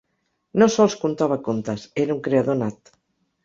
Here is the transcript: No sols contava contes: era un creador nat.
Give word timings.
No 0.61 0.67
sols 0.75 0.95
contava 1.03 1.39
contes: 1.49 1.87
era 2.07 2.19
un 2.19 2.25
creador 2.31 2.61
nat. 2.67 2.95